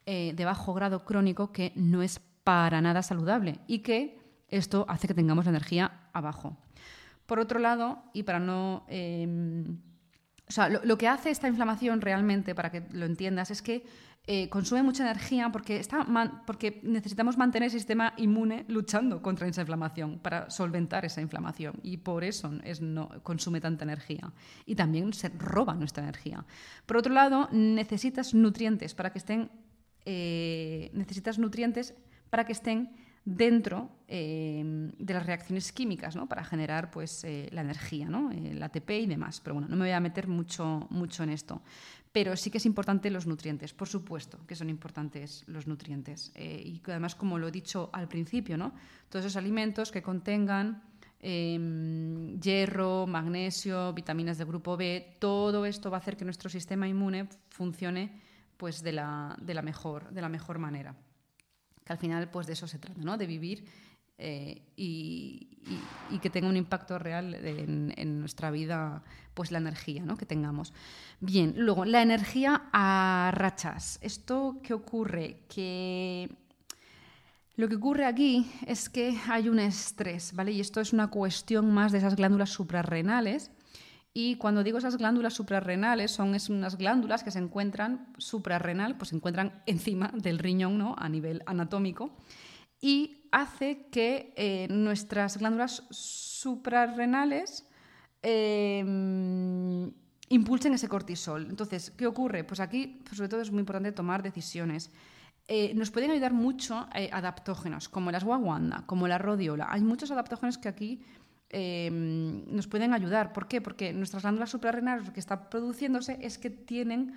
eh, 0.05 0.31
de 0.35 0.45
bajo 0.45 0.73
grado 0.73 1.03
crónico 1.03 1.51
que 1.51 1.73
no 1.75 2.01
es 2.01 2.21
para 2.43 2.81
nada 2.81 3.01
saludable 3.01 3.59
y 3.67 3.79
que 3.79 4.19
esto 4.47 4.85
hace 4.87 5.07
que 5.07 5.13
tengamos 5.13 5.45
la 5.45 5.51
energía 5.51 6.09
abajo. 6.13 6.55
Por 7.25 7.39
otro 7.39 7.59
lado, 7.59 8.03
y 8.13 8.23
para 8.23 8.39
no... 8.39 8.85
O 10.49 10.51
sea, 10.51 10.69
lo, 10.69 10.97
que 10.97 11.07
hace 11.07 11.29
esta 11.29 11.47
inflamación 11.47 11.99
realmente, 11.99 12.55
para 12.55 12.71
que 12.71 12.83
lo 12.91 13.05
entiendas, 13.05 13.51
es 13.51 13.61
que 13.61 13.85
eh, 14.27 14.49
consume 14.49 14.83
mucha 14.83 15.03
energía 15.03 15.51
porque, 15.51 15.77
está 15.77 16.05
porque 16.45 16.79
necesitamos 16.83 17.37
mantener 17.37 17.67
el 17.67 17.71
sistema 17.71 18.13
inmune 18.17 18.65
luchando 18.67 19.21
contra 19.21 19.47
esa 19.47 19.61
inflamación 19.61 20.19
para 20.19 20.49
solventar 20.49 21.05
esa 21.05 21.21
inflamación 21.21 21.79
y 21.81 21.97
por 21.97 22.23
eso 22.23 22.51
consume 23.23 23.61
tanta 23.61 23.85
energía 23.85 24.33
y 24.65 24.75
también 24.75 25.13
se 25.13 25.29
roba 25.29 25.75
nuestra 25.75 26.03
energía. 26.03 26.45
Por 26.85 26.97
otro 26.97 27.13
lado, 27.13 27.47
necesitas 27.51 28.33
nutrientes 28.33 28.93
para 28.93 29.11
que 29.11 29.19
estén 29.19 29.49
eh, 30.05 30.89
necesitas 30.93 31.37
nutrientes 31.37 31.93
para 32.29 32.45
que 32.45 32.53
estén 32.53 32.91
dentro 33.27 33.89
eh, 34.07 34.63
de 34.97 35.13
las 35.13 35.25
reacciones 35.25 35.71
químicas 35.73 36.15
¿no? 36.15 36.27
para 36.27 36.43
generar 36.43 36.89
pues, 36.91 37.25
la 37.51 37.61
energía, 37.61 38.07
¿no? 38.07 38.31
el 38.31 38.63
ATP 38.63 38.89
y 38.91 39.05
demás. 39.05 39.41
Pero 39.41 39.55
bueno, 39.55 39.67
no 39.67 39.75
me 39.75 39.85
voy 39.85 39.91
a 39.91 39.99
meter 39.99 40.27
mucho, 40.27 40.87
mucho 40.89 41.23
en 41.23 41.29
esto 41.29 41.61
pero 42.17 42.35
sí 42.35 42.49
que 42.49 42.57
es 42.57 42.65
importante 42.65 43.11
los 43.11 43.27
nutrientes, 43.27 43.73
por 43.73 43.87
supuesto 43.87 44.39
que 44.47 44.55
son 44.55 44.71
importantes 44.71 45.43
los 45.45 45.67
nutrientes. 45.67 46.31
Eh, 46.33 46.63
y 46.65 46.81
además, 46.89 47.13
como 47.13 47.37
lo 47.37 47.47
he 47.47 47.51
dicho 47.51 47.91
al 47.93 48.07
principio, 48.07 48.57
¿no? 48.57 48.73
todos 49.07 49.25
esos 49.25 49.37
alimentos 49.37 49.91
que 49.91 50.01
contengan 50.01 50.81
em, 51.19 52.39
hierro, 52.39 53.05
magnesio, 53.05 53.93
vitaminas 53.93 54.39
del 54.39 54.47
grupo 54.47 54.75
B, 54.77 55.17
todo 55.19 55.67
esto 55.67 55.91
va 55.91 55.97
a 55.97 55.99
hacer 55.99 56.17
que 56.17 56.25
nuestro 56.25 56.49
sistema 56.49 56.87
inmune 56.87 57.29
funcione 57.49 58.19
pues, 58.57 58.81
de, 58.81 58.93
la, 58.93 59.37
de 59.39 59.53
la 59.53 59.61
mejor, 59.61 60.09
de 60.09 60.21
la 60.21 60.29
mejor 60.29 60.57
manera. 60.57 60.95
Que 61.87 61.93
al 61.93 61.99
final 61.99 62.29
pues, 62.29 62.47
de 62.47 62.53
eso 62.53 62.67
se 62.67 62.79
trata, 62.79 62.99
¿no? 63.01 63.17
de 63.17 63.25
vivir 63.25 63.63
eh, 64.17 64.61
y, 64.75 65.47
que 66.21 66.29
tenga 66.29 66.49
un 66.49 66.57
impacto 66.57 66.99
real 66.99 67.33
en, 67.33 68.19
nuestra 68.19 68.51
vida, 68.51 69.03
pues 69.33 69.51
la 69.51 69.59
energía 69.59 70.03
¿no? 70.03 70.17
que 70.17 70.25
tengamos. 70.25 70.73
Bien, 71.21 71.53
luego, 71.55 71.85
la 71.85 72.01
energía 72.01 72.63
a 72.73 73.31
rachas. 73.33 73.99
¿Esto 74.01 74.59
qué 74.63 74.73
ocurre? 74.73 75.43
Que 75.47 76.29
lo 77.55 77.69
que 77.69 77.75
ocurre 77.75 78.05
aquí 78.05 78.51
es 78.65 78.89
que 78.89 79.17
hay 79.29 79.47
un 79.47 79.59
estrés, 79.59 80.33
¿vale? 80.33 80.51
Y 80.51 80.59
esto 80.59 80.81
es 80.81 80.91
una 80.91 81.07
cuestión 81.07 81.73
más 81.73 81.93
de 81.93 81.99
esas 81.99 82.17
glándulas 82.17 82.49
suprarrenales. 82.49 83.51
Y 84.13 84.35
cuando 84.37 84.63
digo 84.63 84.79
esas 84.79 84.97
glándulas 84.97 85.33
suprarrenales, 85.33 86.11
son 86.11 86.35
unas 86.49 86.77
glándulas 86.77 87.23
que 87.23 87.31
se 87.31 87.39
encuentran 87.39 88.13
suprarrenal, 88.17 88.97
pues 88.97 89.09
se 89.09 89.15
encuentran 89.15 89.61
encima 89.67 90.11
del 90.13 90.39
riñón, 90.39 90.77
¿no? 90.77 90.95
A 90.97 91.07
nivel 91.07 91.43
anatómico 91.45 92.17
y 92.79 93.27
hace 93.31 93.87
que 93.89 94.33
eh, 94.35 94.67
nuestras 94.69 95.37
glándulas 95.37 95.83
suprarrenales 95.89 97.67
em, 98.21 99.91
impulsen 100.29 100.73
ese 100.73 100.87
cortisol. 100.87 101.47
Entonces, 101.49 101.91
¿qué 101.91 102.05
ocurre? 102.07 102.43
Pues 102.43 102.59
aquí, 102.59 103.01
pues 103.03 103.17
sobre 103.17 103.29
todo, 103.29 103.41
es 103.41 103.51
muy 103.51 103.61
importante 103.61 103.91
tomar 103.91 104.21
decisiones. 104.21 104.91
Eh, 105.47 105.73
nos 105.75 105.91
pueden 105.91 106.11
ayudar 106.11 106.33
mucho 106.33 106.87
eh, 106.93 107.09
adaptógenos, 107.11 107.89
como 107.89 108.11
las 108.11 108.23
guaguanda, 108.23 108.83
como 108.85 109.07
la 109.07 109.17
rodiola. 109.17 109.67
Hay 109.69 109.81
muchos 109.81 110.11
adaptógenos 110.11 110.57
que 110.57 110.67
aquí 110.67 111.01
em, 111.49 112.43
nos 112.47 112.67
pueden 112.67 112.93
ayudar. 112.93 113.33
¿Por 113.33 113.47
qué? 113.47 113.61
Porque 113.61 113.93
nuestras 113.93 114.23
glándulas 114.23 114.49
suprarrenales 114.49 115.05
lo 115.05 115.13
que 115.13 115.19
está 115.19 115.49
produciéndose 115.49 116.17
es 116.21 116.37
que 116.37 116.49
tienen 116.49 117.13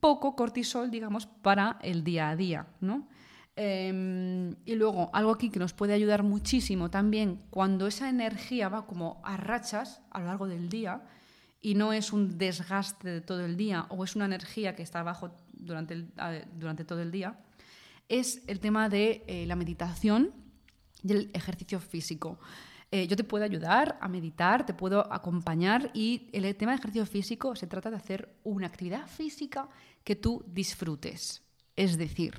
poco 0.00 0.34
cortisol, 0.34 0.90
digamos, 0.90 1.26
para 1.26 1.78
el 1.82 2.02
día 2.02 2.30
a 2.30 2.36
día, 2.36 2.66
¿no? 2.80 3.08
Em, 3.54 4.56
y 4.64 4.74
luego, 4.76 5.10
algo 5.12 5.30
aquí 5.30 5.50
que 5.50 5.58
nos 5.58 5.74
puede 5.74 5.92
ayudar 5.92 6.22
muchísimo 6.22 6.90
también, 6.90 7.42
cuando 7.50 7.86
esa 7.86 8.08
energía 8.08 8.68
va 8.68 8.86
como 8.86 9.20
a 9.24 9.36
rachas 9.36 10.00
a 10.10 10.20
lo 10.20 10.26
largo 10.26 10.48
del 10.48 10.70
día 10.70 11.02
y 11.60 11.74
no 11.74 11.92
es 11.92 12.12
un 12.12 12.38
desgaste 12.38 13.08
de 13.08 13.20
todo 13.20 13.44
el 13.44 13.56
día 13.56 13.86
o 13.90 14.04
es 14.04 14.16
una 14.16 14.24
energía 14.24 14.74
que 14.74 14.82
está 14.82 15.00
abajo 15.00 15.36
durante, 15.52 16.06
durante 16.54 16.84
todo 16.84 17.02
el 17.02 17.12
día, 17.12 17.38
es 18.08 18.42
el 18.46 18.58
tema 18.58 18.88
de 18.88 19.22
eh, 19.26 19.46
la 19.46 19.54
meditación 19.54 20.32
y 21.04 21.12
el 21.12 21.30
ejercicio 21.34 21.78
físico. 21.78 22.38
Eh, 22.94 23.06
yo 23.06 23.16
te 23.16 23.24
puedo 23.24 23.42
ayudar 23.42 23.96
a 24.02 24.06
meditar, 24.06 24.66
te 24.66 24.74
puedo 24.74 25.10
acompañar 25.10 25.90
y 25.94 26.28
el 26.34 26.54
tema 26.56 26.72
de 26.72 26.78
ejercicio 26.78 27.06
físico 27.06 27.56
se 27.56 27.66
trata 27.66 27.88
de 27.88 27.96
hacer 27.96 28.36
una 28.44 28.66
actividad 28.66 29.06
física 29.06 29.70
que 30.04 30.14
tú 30.14 30.44
disfrutes. 30.46 31.42
Es 31.74 31.96
decir, 31.96 32.34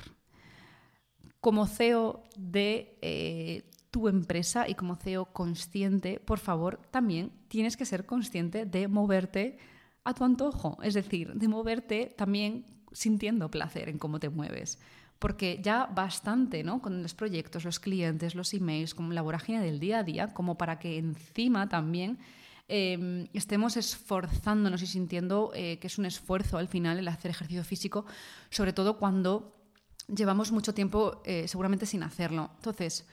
como 1.42 1.66
CEO 1.66 2.22
de 2.38 3.00
eh, 3.02 3.64
tu 3.90 4.08
empresa 4.08 4.70
y 4.70 4.76
como 4.76 4.96
CEO 4.96 5.26
consciente, 5.34 6.20
por 6.20 6.38
favor, 6.38 6.80
también 6.92 7.32
tienes 7.48 7.76
que 7.76 7.86
ser 7.86 8.06
consciente 8.06 8.68
de 8.68 8.88
moverte 8.88 9.58
a 10.04 10.14
tu 10.14 10.24
antojo, 10.24 10.78
es 10.84 10.94
decir, 10.94 11.34
de 11.34 11.48
moverte 11.48 12.14
también 12.16 12.66
sintiendo 12.92 13.50
placer 13.50 13.90
en 13.90 13.98
cómo 13.98 14.20
te 14.20 14.30
mueves. 14.30 14.78
Porque 15.24 15.62
ya 15.64 15.86
bastante, 15.86 16.66
¿no? 16.66 16.82
Con 16.82 17.02
los 17.02 17.14
proyectos, 17.14 17.64
los 17.64 17.80
clientes, 17.80 18.36
los 18.36 18.54
emails, 18.54 18.94
como 18.94 19.14
la 19.14 19.22
vorágine 19.22 19.62
del 19.62 19.80
día 19.80 20.00
a 20.00 20.04
día, 20.04 20.34
como 20.34 20.58
para 20.58 20.80
que 20.80 20.98
encima 20.98 21.70
también 21.70 22.20
em, 22.68 23.30
estemos 23.32 23.78
esforzándonos 23.78 24.82
y 24.82 24.86
sintiendo 24.86 25.54
eh, 25.56 25.80
que 25.80 25.88
es 25.88 25.98
un 25.98 26.06
esfuerzo 26.08 26.58
al 26.58 26.68
final 26.68 27.00
el 27.00 27.08
hacer 27.08 27.32
ejercicio 27.32 27.64
físico, 27.64 28.06
sobre 28.50 28.74
todo 28.74 28.98
cuando 28.98 29.56
llevamos 30.14 30.52
mucho 30.52 30.74
tiempo 30.74 31.22
eh, 31.24 31.48
seguramente 31.48 31.86
sin 31.86 32.04
hacerlo. 32.04 32.52
Entonces, 32.58 33.08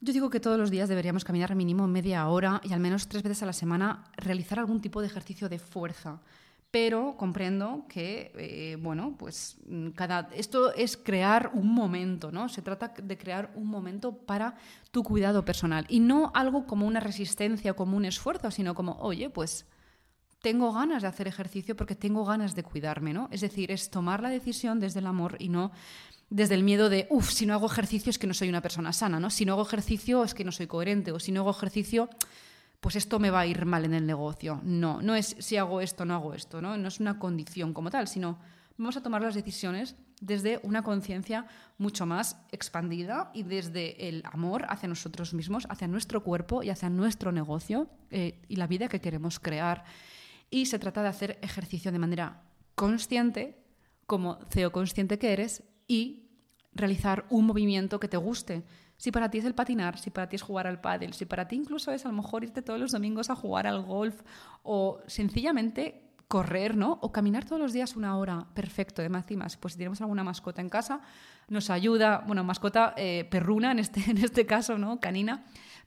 yo 0.00 0.12
digo 0.12 0.30
que 0.30 0.40
todos 0.40 0.58
los 0.58 0.72
días 0.72 0.88
deberíamos 0.88 1.22
caminar 1.22 1.54
mínimo 1.54 1.86
media 1.86 2.26
hora 2.26 2.60
y 2.64 2.72
al 2.72 2.80
menos 2.80 3.06
tres 3.06 3.22
veces 3.22 3.44
a 3.44 3.46
la 3.46 3.52
semana 3.52 4.10
realizar 4.16 4.58
algún 4.58 4.80
tipo 4.80 5.00
de 5.00 5.06
ejercicio 5.06 5.48
de 5.48 5.60
fuerza. 5.60 6.22
Pero 6.70 7.16
comprendo 7.16 7.86
que, 7.88 8.32
eh, 8.36 8.76
bueno, 8.80 9.14
pues 9.18 9.56
cada, 9.94 10.28
esto 10.34 10.74
es 10.74 10.96
crear 10.96 11.50
un 11.54 11.72
momento, 11.72 12.30
¿no? 12.32 12.48
Se 12.48 12.60
trata 12.60 12.92
de 13.02 13.16
crear 13.16 13.52
un 13.54 13.66
momento 13.66 14.18
para 14.18 14.56
tu 14.90 15.02
cuidado 15.02 15.44
personal 15.44 15.86
y 15.88 16.00
no 16.00 16.32
algo 16.34 16.66
como 16.66 16.86
una 16.86 17.00
resistencia 17.00 17.72
o 17.72 17.76
como 17.76 17.96
un 17.96 18.04
esfuerzo, 18.04 18.50
sino 18.50 18.74
como, 18.74 18.96
oye, 19.00 19.30
pues 19.30 19.66
tengo 20.42 20.72
ganas 20.72 21.02
de 21.02 21.08
hacer 21.08 21.28
ejercicio 21.28 21.76
porque 21.76 21.94
tengo 21.94 22.24
ganas 22.24 22.54
de 22.54 22.62
cuidarme, 22.62 23.12
¿no? 23.12 23.28
Es 23.32 23.40
decir, 23.40 23.70
es 23.70 23.90
tomar 23.90 24.20
la 24.20 24.28
decisión 24.28 24.78
desde 24.78 25.00
el 25.00 25.06
amor 25.06 25.36
y 25.38 25.48
no 25.48 25.72
desde 26.30 26.54
el 26.54 26.62
miedo 26.62 26.88
de, 26.88 27.06
uff, 27.10 27.30
si 27.30 27.46
no 27.46 27.54
hago 27.54 27.66
ejercicio 27.66 28.10
es 28.10 28.18
que 28.18 28.26
no 28.26 28.34
soy 28.34 28.48
una 28.48 28.60
persona 28.60 28.92
sana, 28.92 29.20
¿no? 29.20 29.30
Si 29.30 29.44
no 29.44 29.52
hago 29.54 29.62
ejercicio 29.62 30.24
es 30.24 30.34
que 30.34 30.44
no 30.44 30.52
soy 30.52 30.66
coherente, 30.66 31.12
o 31.12 31.20
si 31.20 31.32
no 31.32 31.40
hago 31.40 31.50
ejercicio, 31.50 32.08
pues 32.86 32.94
esto 32.94 33.18
me 33.18 33.30
va 33.30 33.40
a 33.40 33.46
ir 33.46 33.66
mal 33.66 33.84
en 33.84 33.94
el 33.94 34.06
negocio. 34.06 34.60
No, 34.62 35.02
no 35.02 35.16
es 35.16 35.34
si 35.40 35.56
hago 35.56 35.80
esto, 35.80 36.04
no 36.04 36.14
hago 36.14 36.34
esto, 36.34 36.62
¿no? 36.62 36.76
No 36.76 36.86
es 36.86 37.00
una 37.00 37.18
condición 37.18 37.74
como 37.74 37.90
tal, 37.90 38.06
sino 38.06 38.38
vamos 38.78 38.96
a 38.96 39.02
tomar 39.02 39.22
las 39.22 39.34
decisiones 39.34 39.96
desde 40.20 40.60
una 40.62 40.84
conciencia 40.84 41.46
mucho 41.78 42.06
más 42.06 42.36
expandida 42.52 43.32
y 43.34 43.42
desde 43.42 44.08
el 44.08 44.22
amor 44.30 44.66
hacia 44.68 44.88
nosotros 44.88 45.34
mismos, 45.34 45.66
hacia 45.68 45.88
nuestro 45.88 46.22
cuerpo 46.22 46.62
y 46.62 46.70
hacia 46.70 46.88
nuestro 46.88 47.32
negocio 47.32 47.88
eh, 48.12 48.40
y 48.46 48.54
la 48.54 48.68
vida 48.68 48.86
que 48.86 49.00
queremos 49.00 49.40
crear 49.40 49.82
y 50.48 50.66
se 50.66 50.78
trata 50.78 51.02
de 51.02 51.08
hacer 51.08 51.40
ejercicio 51.42 51.90
de 51.90 51.98
manera 51.98 52.44
consciente, 52.76 53.64
como 54.06 54.38
CEO 54.52 54.70
consciente 54.70 55.18
que 55.18 55.32
eres, 55.32 55.64
y 55.88 56.30
realizar 56.72 57.26
un 57.30 57.46
movimiento 57.46 57.98
que 57.98 58.06
te 58.06 58.16
guste. 58.16 58.62
Si 58.96 59.10
para 59.10 59.30
ti 59.30 59.38
es 59.38 59.44
el 59.44 59.54
patinar, 59.54 59.98
si 59.98 60.10
para 60.10 60.28
ti 60.28 60.36
es 60.36 60.42
jugar 60.42 60.66
al 60.66 60.80
pádel, 60.80 61.12
si 61.12 61.26
para 61.26 61.48
ti 61.48 61.56
incluso 61.56 61.92
es 61.92 62.04
a 62.04 62.08
lo 62.08 62.14
mejor 62.14 62.44
irte 62.44 62.62
todos 62.62 62.80
los 62.80 62.92
domingos 62.92 63.30
a 63.30 63.36
jugar 63.36 63.66
al 63.66 63.82
golf 63.82 64.22
o 64.62 65.00
sencillamente 65.06 66.02
correr, 66.28 66.76
¿no? 66.76 66.98
O 67.02 67.12
caminar 67.12 67.44
todos 67.44 67.60
los 67.60 67.72
días 67.72 67.94
una 67.94 68.16
hora, 68.16 68.46
perfecto, 68.54 69.02
de 69.02 69.08
más 69.08 69.26
y. 69.26 69.56
Pues 69.56 69.74
si 69.74 69.78
tenemos 69.78 70.00
alguna 70.00 70.24
mascota 70.24 70.60
en 70.60 70.68
casa, 70.68 71.00
nos 71.48 71.70
ayuda, 71.70 72.24
bueno, 72.26 72.42
mascota 72.42 72.94
eh, 72.96 73.26
perruna 73.30 73.70
en 73.70 73.78
este, 73.78 74.00
en 74.10 74.18
este 74.18 74.46
caso, 74.46 74.78
¿no? 74.78 74.98
Canina, 74.98 75.44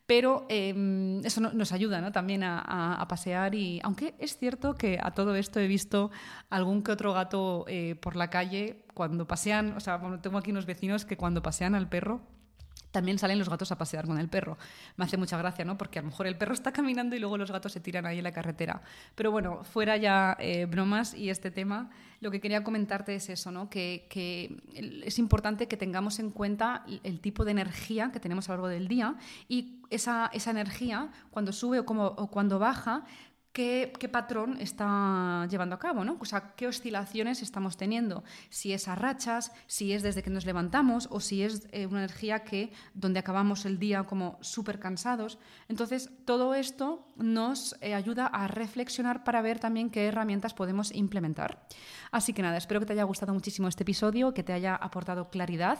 pero 0.10 0.48
em, 0.50 1.24
eso 1.24 1.40
nos 1.40 1.72
ayuda 1.72 2.02
¿no? 2.02 2.12
también 2.12 2.44
a, 2.44 3.06
pasear 3.08 3.54
y 3.54 3.80
aunque 3.84 4.16
es 4.18 4.38
cierto 4.38 4.74
que 4.74 4.98
a 5.00 5.12
todo 5.12 5.36
esto 5.36 5.60
he 5.60 5.68
visto 5.68 6.10
algún 6.50 6.82
que 6.82 6.92
otro 6.92 7.14
gato 7.14 7.66
eh, 7.68 7.94
por 7.94 8.16
la 8.16 8.32
calle 8.32 8.86
cuando 8.96 9.28
pasean, 9.28 9.78
o 9.78 9.80
sea, 9.80 10.02
tengo 10.20 10.40
aquí 10.40 10.50
unos 10.50 10.66
vecinos 10.66 11.06
que 11.06 11.16
cuando 11.16 11.44
pasean 11.44 11.76
al 11.76 11.90
perro 11.90 12.22
también 12.92 13.20
salen 13.20 13.38
los 13.38 13.50
gatos 13.50 13.72
a 13.72 13.78
pasear 13.78 14.06
con 14.06 14.20
el 14.20 14.30
perro. 14.30 14.58
Me 14.98 15.06
hace 15.06 15.18
mucha 15.18 15.38
gracia, 15.38 15.64
¿no? 15.64 15.78
Porque 15.78 16.00
a 16.00 16.02
lo 16.02 16.08
mejor 16.10 16.28
el 16.28 16.38
perro 16.38 16.54
está 16.54 16.72
caminando 16.72 17.16
y 17.16 17.20
luego 17.20 17.38
los 17.38 17.52
gatos 17.52 17.72
se 17.72 17.80
tiran 17.80 18.06
ahí 18.06 18.18
en 18.18 18.24
la 18.24 18.32
carretera. 18.32 18.82
Pero 19.16 19.32
bueno, 19.32 19.64
fuera 19.64 19.98
ya 19.98 20.36
eh, 20.40 20.66
bromas 20.66 21.14
y 21.14 21.30
este 21.30 21.52
tema, 21.52 21.92
lo 22.20 22.32
que 22.32 22.42
quería 22.42 22.64
comentarte 22.64 23.16
es 23.16 23.30
eso, 23.30 23.52
¿no? 23.52 23.70
Que, 23.70 24.08
es 24.74 25.20
importante 25.20 25.68
que 25.68 25.78
tengamos 25.78 26.20
en 26.20 26.32
cuenta 26.32 26.84
el 27.04 27.20
tipo 27.20 27.46
de 27.46 27.52
energía 27.52 28.12
que 28.12 28.20
tenemos 28.20 28.50
a 28.50 28.54
lo 28.54 28.58
largo 28.58 28.68
del 28.68 28.88
día 28.88 29.16
y 29.48 29.80
esa, 29.90 30.30
esa 30.34 30.52
energía, 30.52 31.10
cuando 31.32 31.52
sube 31.52 31.80
o, 31.80 31.86
como, 31.86 32.06
o 32.06 32.28
cuando 32.28 32.60
baja, 32.60 33.06
Qué, 33.52 33.92
patrón 34.12 34.58
está 34.60 35.48
llevando 35.50 35.76
a 35.76 35.80
cabo, 35.80 36.06
¿no? 36.06 36.18
O 36.20 36.26
sea, 36.26 36.54
qué 36.56 36.68
oscilaciones 36.68 37.42
estamos 37.42 37.78
teniendo. 37.78 38.24
Si 38.50 38.74
es 38.74 38.88
a 38.88 38.96
rachas, 38.96 39.52
si 39.66 39.92
es 39.92 40.04
desde 40.04 40.22
que 40.22 40.30
nos 40.30 40.46
levantamos 40.46 41.08
o 41.12 41.20
si 41.20 41.42
es 41.42 41.68
eh, 41.72 41.88
una 41.88 42.00
energía 42.00 42.44
que 42.44 42.72
donde 42.94 43.20
acabamos 43.20 43.66
el 43.66 43.80
día 43.80 44.04
como 44.04 44.38
súper 44.42 44.80
cansados. 44.80 45.40
Entonces, 45.68 46.12
todo 46.26 46.54
esto 46.54 47.08
nos 47.18 47.76
eh, 47.82 47.96
ayuda 47.96 48.28
a 48.28 48.48
reflexionar 48.48 49.24
para 49.24 49.42
ver 49.42 49.60
también 49.60 49.90
qué 49.90 50.06
herramientas 50.06 50.54
podemos 50.54 50.94
implementar. 50.94 51.66
Así 52.12 52.34
que 52.34 52.42
nada, 52.42 52.58
espero 52.58 52.80
que 52.80 52.86
te 52.86 52.94
haya 52.94 53.04
gustado 53.04 53.34
muchísimo 53.34 53.68
este 53.68 53.84
episodio, 53.84 54.34
que 54.34 54.44
te 54.44 54.54
haya 54.54 54.76
aportado 54.76 55.30
claridad 55.30 55.80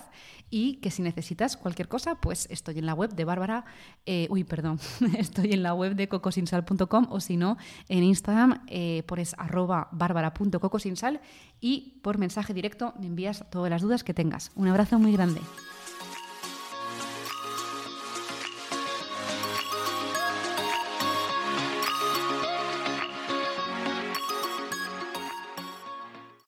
y 0.50 0.76
que 0.76 0.92
si 0.92 1.02
necesitas 1.02 1.58
cualquier 1.58 1.88
cosa, 1.88 2.16
pues 2.16 2.48
estoy 2.52 2.80
en 2.80 2.86
la 2.86 2.94
web 2.94 3.14
de 3.14 3.26
Bárbara, 3.26 3.66
eh, 4.06 4.28
uy, 4.30 4.44
perdón, 4.44 4.80
estoy 5.18 5.54
en 5.54 5.64
la 5.64 5.74
web 5.74 5.96
de 5.96 6.08
cocosinsal.com 6.08 7.08
o 7.10 7.20
si 7.20 7.38
no, 7.38 7.58
en 7.88 8.04
Instagram 8.04 8.64
eh, 8.68 9.04
pones 9.06 9.36
arroba 9.38 9.90
bárbara.cocosinsal 9.92 11.22
y 11.62 12.00
por 12.02 12.18
mensaje 12.18 12.54
directo 12.54 12.94
me 13.00 13.08
envías 13.08 13.46
todas 13.50 13.70
las 13.70 13.82
dudas 13.82 14.04
que 14.04 14.14
tengas. 14.14 14.52
Un 14.56 14.68
abrazo 14.68 15.00
muy 15.00 15.14
grande. 15.14 15.42